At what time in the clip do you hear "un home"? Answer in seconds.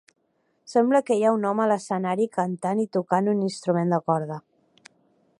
1.35-1.63